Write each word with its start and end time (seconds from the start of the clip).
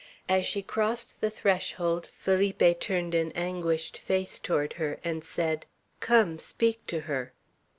As 0.27 0.47
she 0.47 0.63
crossed 0.63 1.21
the 1.21 1.29
threshold, 1.29 2.09
Felipe 2.11 2.79
turned 2.79 3.13
an 3.13 3.31
anguished 3.35 3.99
face 3.99 4.39
toward 4.39 4.73
her, 4.81 4.99
and 5.03 5.23
said, 5.23 5.67
"Come, 5.99 6.39
speak 6.39 6.83
to 6.87 7.01
her." 7.01 7.33